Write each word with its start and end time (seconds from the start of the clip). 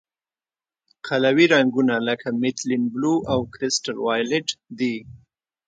قلوي 1.07 1.45
رنګونه 1.55 1.95
لکه 2.07 2.27
میتیلین 2.41 2.83
بلو 2.93 3.13
او 3.31 3.39
کرسټل 3.53 3.95
وایولېټ 4.01 4.47
دي. 4.79 4.95